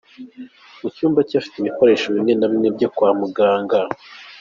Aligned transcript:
Mu 0.79 0.87
cyumba 0.95 1.19
cye 1.27 1.35
afitemo 1.39 1.61
ibikoresho 1.67 2.05
bimwe 2.15 2.33
na 2.35 2.47
bimwe 2.51 2.69
byo 2.75 2.87
kwa 2.95 3.09
muganga. 3.19 3.79